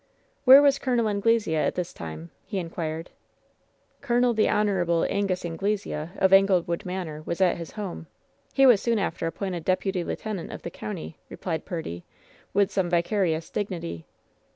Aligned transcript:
"Where 0.45 0.63
was 0.63 0.79
Col. 0.79 1.07
Anglesea 1.07 1.57
at 1.57 1.75
this 1.75 1.93
time?" 1.93 2.31
he 2.47 2.57
inquired. 2.57 3.11
"Col. 4.01 4.33
the 4.33 4.49
Hon. 4.49 4.67
Angus 5.03 5.45
Anglesea, 5.45 6.09
of 6.17 6.33
Anglewood 6.33 6.85
Manor, 6.87 7.21
was 7.21 7.39
at 7.39 7.57
his 7.57 7.73
home. 7.73 8.07
He 8.51 8.65
was 8.65 8.81
soon 8.81 8.97
after 8.97 9.27
appointed 9.27 9.63
deputy 9.63 10.03
lieutenant 10.03 10.51
of 10.51 10.63
the 10.63 10.71
county," 10.71 11.17
replied 11.29 11.65
Purdy, 11.65 12.03
with 12.51 12.71
some 12.71 12.89
vicarious 12.89 13.51
dignity. 13.51 14.07